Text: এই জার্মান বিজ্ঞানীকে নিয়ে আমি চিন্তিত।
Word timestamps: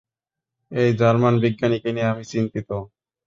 এই 0.71 0.89
জার্মান 0.99 1.33
বিজ্ঞানীকে 1.43 1.89
নিয়ে 1.95 2.09
আমি 2.13 2.23
চিন্তিত। 2.33 2.69